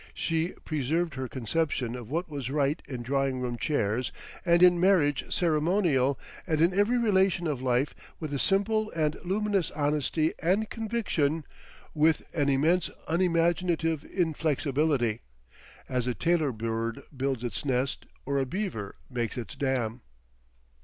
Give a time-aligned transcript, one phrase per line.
[0.15, 4.11] She preserved her conception of what was right in drawing room chairs
[4.43, 9.69] and in marriage ceremonial and in every relation of life with a simple and luminous
[9.69, 11.45] honesty and conviction,
[11.93, 19.37] with an immense unimaginative inflexibility—as a tailor bird builds its nest or a beaver makes
[19.37, 20.01] its dam.